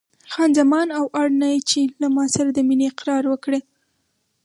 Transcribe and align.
خان 0.31 0.49
زمان: 0.59 0.87
او 0.97 1.05
اړ 1.19 1.27
نه 1.41 1.47
یې 1.53 1.59
چې 1.69 1.79
له 2.01 2.07
ما 2.15 2.25
سره 2.35 2.49
د 2.53 2.59
مینې 2.67 2.85
اقرار 2.91 3.23
وکړې. 3.31 3.59